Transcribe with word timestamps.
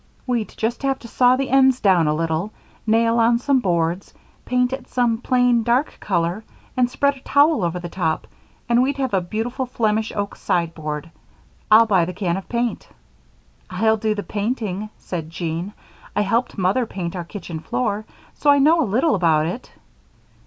We'd 0.25 0.51
just 0.57 0.81
have 0.81 0.97
to 0.97 1.07
saw 1.07 1.35
the 1.35 1.51
ends 1.51 1.79
down 1.79 2.07
a 2.07 2.15
little, 2.15 2.51
nail 2.87 3.19
on 3.19 3.37
some 3.37 3.59
boards, 3.59 4.15
paint 4.45 4.73
it 4.73 4.87
some 4.87 5.19
plain, 5.19 5.61
dark 5.61 5.97
color, 5.99 6.43
and 6.75 6.89
spread 6.89 7.17
a 7.17 7.19
towel 7.19 7.63
over 7.63 7.77
the 7.79 7.87
top, 7.87 8.25
and 8.67 8.81
we'd 8.81 8.97
have 8.97 9.13
a 9.13 9.21
beautiful 9.21 9.67
Flemish 9.67 10.11
oak 10.15 10.35
sideboard. 10.37 11.11
I'll 11.69 11.85
buy 11.85 12.05
the 12.05 12.13
can 12.13 12.35
of 12.35 12.49
paint." 12.49 12.89
"I'll 13.69 13.97
do 13.97 14.15
the 14.15 14.23
painting," 14.23 14.89
said 14.97 15.29
Jean. 15.29 15.71
"I 16.15 16.21
helped 16.21 16.57
Mother 16.57 16.87
paint 16.87 17.15
our 17.15 17.23
kitchen 17.23 17.59
floor, 17.59 18.05
so 18.33 18.49
I 18.49 18.57
know 18.57 18.81
a 18.81 18.89
little 18.91 19.13
about 19.13 19.45
it." 19.45 19.71